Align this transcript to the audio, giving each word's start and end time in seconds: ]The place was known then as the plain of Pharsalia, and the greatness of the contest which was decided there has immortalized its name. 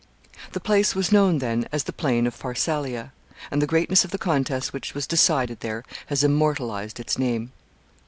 ]The 0.53 0.59
place 0.59 0.95
was 0.95 1.11
known 1.11 1.37
then 1.37 1.67
as 1.71 1.83
the 1.83 1.93
plain 1.93 2.25
of 2.25 2.33
Pharsalia, 2.33 3.11
and 3.51 3.61
the 3.61 3.67
greatness 3.67 4.03
of 4.03 4.09
the 4.09 4.17
contest 4.17 4.73
which 4.73 4.95
was 4.95 5.05
decided 5.05 5.59
there 5.59 5.83
has 6.07 6.23
immortalized 6.23 6.99
its 6.99 7.19
name. 7.19 7.51